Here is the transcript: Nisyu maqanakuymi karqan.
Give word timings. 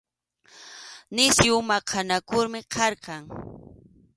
Nisyu 1.13 1.55
maqanakuymi 1.69 2.59
karqan. 2.73 3.23